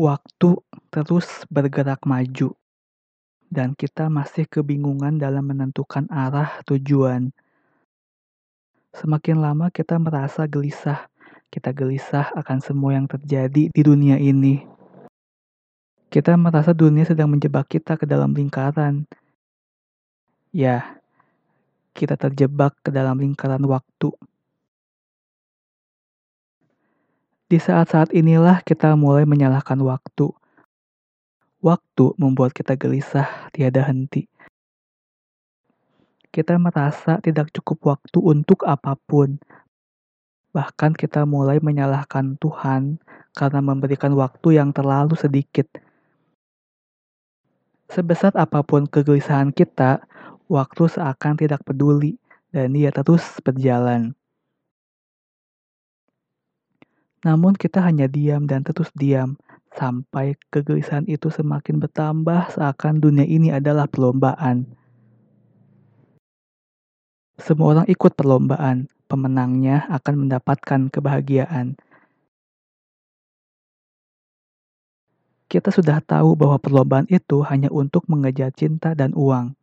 [0.00, 0.56] Waktu
[0.88, 2.56] terus bergerak maju,
[3.52, 7.28] dan kita masih kebingungan dalam menentukan arah tujuan.
[8.96, 11.04] Semakin lama kita merasa gelisah,
[11.52, 14.64] kita gelisah akan semua yang terjadi di dunia ini.
[16.08, 19.04] Kita merasa dunia sedang menjebak kita ke dalam lingkaran.
[20.48, 20.96] Ya,
[21.92, 24.16] kita terjebak ke dalam lingkaran waktu.
[27.50, 30.30] Di saat-saat inilah kita mulai menyalahkan waktu.
[31.58, 34.30] Waktu membuat kita gelisah tiada henti.
[36.30, 39.42] Kita merasa tidak cukup waktu untuk apa pun.
[40.54, 43.02] Bahkan kita mulai menyalahkan Tuhan
[43.34, 45.66] karena memberikan waktu yang terlalu sedikit.
[47.90, 50.06] Sebesar apa pun kegelisahan kita,
[50.46, 52.14] waktu seakan tidak peduli
[52.54, 54.14] dan ia terus berjalan.
[57.20, 59.36] Namun kita hanya diam dan terus diam,
[59.76, 64.64] sampai kegelisahan itu semakin bertambah seakan dunia ini adalah perlombaan.
[67.40, 71.76] Semua orang ikut perlombaan, pemenangnya akan mendapatkan kebahagiaan.
[75.50, 79.56] Kita sudah tahu bahwa perlombaan itu hanya untuk mengejar cinta dan uang.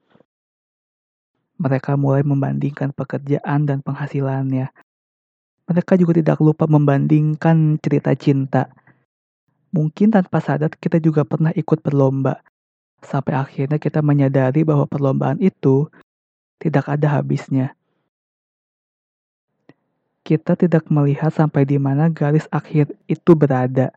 [1.58, 4.70] Mereka mulai membandingkan pekerjaan dan penghasilannya,
[5.78, 8.66] mereka juga tidak lupa membandingkan cerita cinta.
[9.70, 12.42] Mungkin tanpa sadar kita juga pernah ikut berlomba.
[13.06, 15.86] Sampai akhirnya kita menyadari bahwa perlombaan itu
[16.58, 17.78] tidak ada habisnya.
[20.26, 23.94] Kita tidak melihat sampai di mana garis akhir itu berada.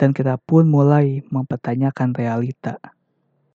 [0.00, 2.80] Dan kita pun mulai mempertanyakan realita.